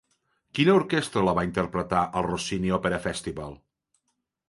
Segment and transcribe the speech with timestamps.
[0.59, 3.59] Quina Orquestra la va interpretar al Rossini Opera Festival?